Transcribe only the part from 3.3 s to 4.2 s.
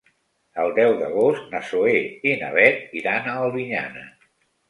Albinyana.